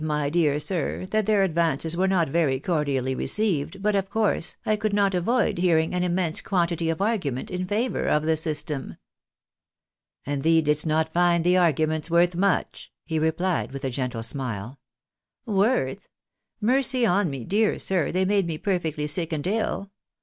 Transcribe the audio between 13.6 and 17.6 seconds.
with a gentle smile." Worth? Mercy on me,